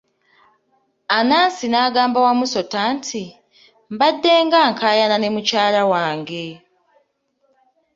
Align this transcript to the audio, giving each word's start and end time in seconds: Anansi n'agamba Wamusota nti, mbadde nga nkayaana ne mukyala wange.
Anansi 1.17 1.65
n'agamba 1.69 2.17
Wamusota 2.25 2.79
nti, 2.95 3.23
mbadde 3.93 4.33
nga 4.45 4.59
nkayaana 4.71 5.17
ne 5.19 5.29
mukyala 5.35 5.81
wange. 5.91 6.45